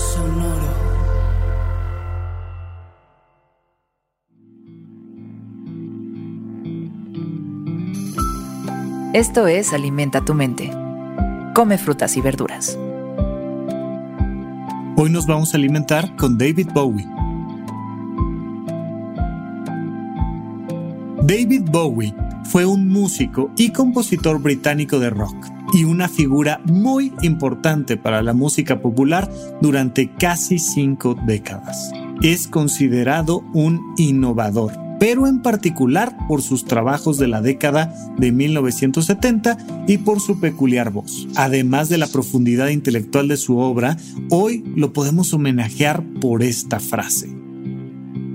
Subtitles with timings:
[0.00, 0.70] Sonoro.
[9.12, 10.70] Esto es Alimenta tu mente.
[11.54, 12.78] Come frutas y verduras.
[14.96, 17.06] Hoy nos vamos a alimentar con David Bowie.
[21.22, 22.14] David Bowie
[22.44, 28.32] fue un músico y compositor británico de rock y una figura muy importante para la
[28.32, 31.92] música popular durante casi cinco décadas.
[32.22, 39.84] Es considerado un innovador, pero en particular por sus trabajos de la década de 1970
[39.86, 41.28] y por su peculiar voz.
[41.36, 43.96] Además de la profundidad intelectual de su obra,
[44.28, 47.34] hoy lo podemos homenajear por esta frase.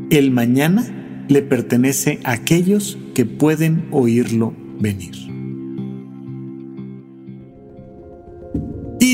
[0.09, 5.34] El mañana le pertenece a aquellos que pueden oírlo venir.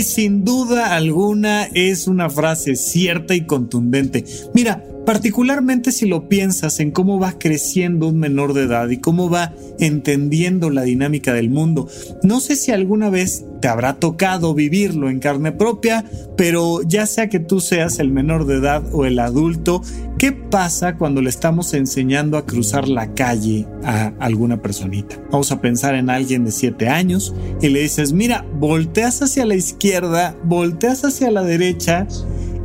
[0.04, 4.26] Sin duda alguna es una frase cierta y contundente.
[4.54, 9.30] Mira, particularmente si lo piensas en cómo va creciendo un menor de edad y cómo
[9.30, 11.88] va entendiendo la dinámica del mundo.
[12.24, 16.04] No sé si alguna vez te habrá tocado vivirlo en carne propia,
[16.36, 19.82] pero ya sea que tú seas el menor de edad o el adulto,
[20.18, 25.18] ¿qué pasa cuando le estamos enseñando a cruzar la calle a alguna personita?
[25.32, 29.56] Vamos a pensar en alguien de 7 años y le dices, mira, volteas hacia la
[29.56, 32.08] izquierda, volteas hacia la derecha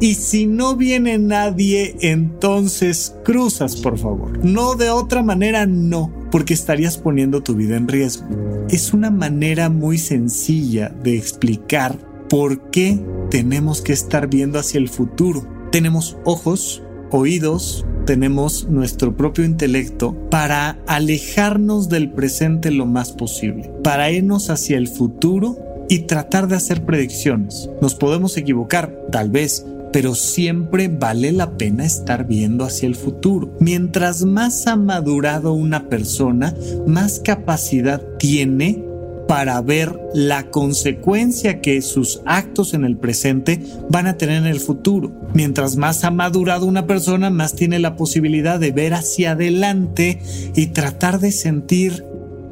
[0.01, 4.45] y si no viene nadie, entonces cruzas, por favor.
[4.45, 8.27] No de otra manera, no, porque estarías poniendo tu vida en riesgo.
[8.69, 11.99] Es una manera muy sencilla de explicar
[12.29, 15.47] por qué tenemos que estar viendo hacia el futuro.
[15.71, 24.11] Tenemos ojos, oídos, tenemos nuestro propio intelecto para alejarnos del presente lo más posible, para
[24.11, 25.59] irnos hacia el futuro
[25.89, 27.71] y tratar de hacer predicciones.
[27.81, 29.65] Nos podemos equivocar, tal vez,
[29.97, 33.57] pero siempre vale la pena estar viendo hacia el futuro.
[33.61, 36.55] Mientras más ha madurado una persona,
[36.87, 38.85] más capacidad tiene
[39.27, 43.59] para ver la consecuencia que sus actos en el presente
[43.89, 45.13] van a tener en el futuro.
[45.33, 50.21] Mientras más ha madurado una persona, más tiene la posibilidad de ver hacia adelante
[50.55, 52.05] y tratar de sentir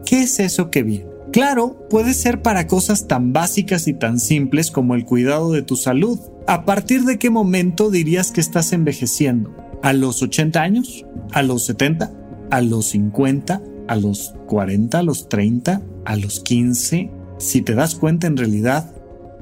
[0.07, 1.15] qué es eso que viene.
[1.35, 5.77] Claro, puede ser para cosas tan básicas y tan simples como el cuidado de tu
[5.77, 6.19] salud.
[6.47, 9.57] ¿A partir de qué momento dirías que estás envejeciendo?
[9.83, 11.07] ¿A los 80 años?
[11.33, 12.13] ¿A los 70?
[12.51, 13.63] ¿A los 50?
[13.89, 14.99] ¿A los 40?
[14.99, 15.81] ¿A los 30?
[16.05, 17.11] ¿A los 15?
[17.39, 18.95] Si te das cuenta en realidad,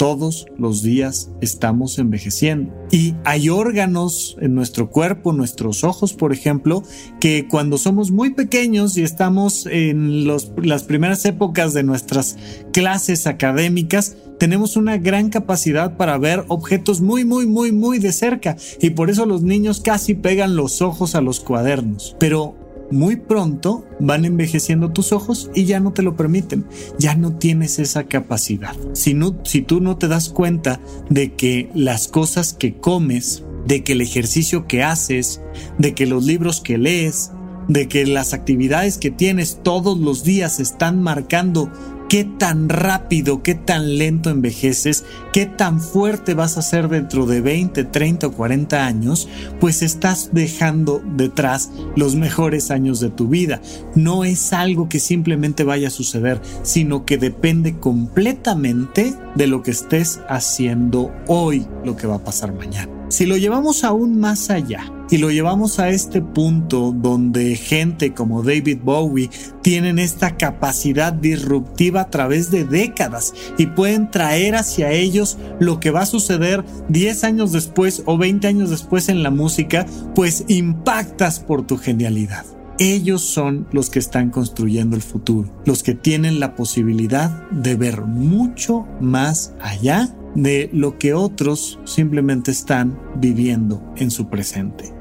[0.03, 2.75] todos los días estamos envejeciendo.
[2.91, 6.83] Y hay órganos en nuestro cuerpo, nuestros ojos, por ejemplo,
[7.21, 12.37] que cuando somos muy pequeños y estamos en las primeras épocas de nuestras
[12.73, 18.57] clases académicas, tenemos una gran capacidad para ver objetos muy, muy, muy, muy de cerca.
[18.81, 22.17] Y por eso los niños casi pegan los ojos a los cuadernos.
[22.19, 22.57] Pero
[22.91, 26.67] muy pronto van envejeciendo tus ojos y ya no te lo permiten,
[26.99, 28.77] ya no tienes esa capacidad.
[28.93, 33.93] Si, si tú no te das cuenta de que las cosas que comes, de que
[33.93, 35.41] el ejercicio que haces,
[35.79, 37.31] de que los libros que lees,
[37.69, 41.71] de que las actividades que tienes todos los días están marcando
[42.13, 47.41] qué tan rápido, qué tan lento envejeces, qué tan fuerte vas a ser dentro de
[47.41, 49.31] 20, 30 o 40 años,
[49.61, 53.63] pues estás dejando detrás los mejores años de tu vida.
[53.95, 59.71] No es algo que simplemente vaya a suceder, sino que depende completamente de lo que
[59.71, 63.02] estés haciendo hoy, lo que va a pasar mañana.
[63.13, 68.43] Si lo llevamos aún más allá y lo llevamos a este punto donde gente como
[68.43, 69.29] David Bowie
[69.61, 75.91] tienen esta capacidad disruptiva a través de décadas y pueden traer hacia ellos lo que
[75.91, 79.85] va a suceder 10 años después o 20 años después en la música,
[80.15, 82.47] pues impactas por tu genialidad.
[82.79, 88.01] Ellos son los que están construyendo el futuro, los que tienen la posibilidad de ver
[88.01, 94.93] mucho más allá de lo que otros simplemente están viviendo en su presente.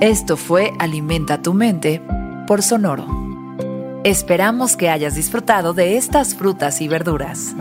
[0.00, 2.00] Esto fue Alimenta tu mente
[2.46, 3.06] por Sonoro.
[4.02, 7.54] Esperamos que hayas disfrutado de estas frutas y verduras.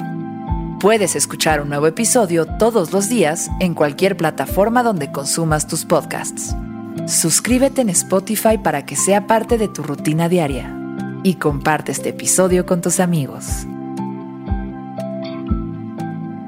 [0.79, 6.55] Puedes escuchar un nuevo episodio todos los días en cualquier plataforma donde consumas tus podcasts.
[7.07, 10.78] Suscríbete en Spotify para que sea parte de tu rutina diaria
[11.23, 13.45] y comparte este episodio con tus amigos.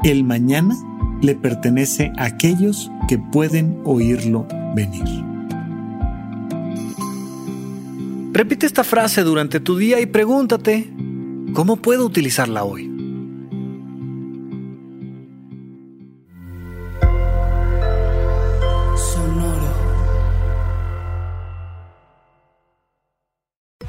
[0.03, 0.75] El mañana
[1.21, 5.05] le pertenece a aquellos que pueden oírlo venir.
[8.33, 10.91] Repite esta frase durante tu día y pregúntate,
[11.53, 12.90] ¿cómo puedo utilizarla hoy?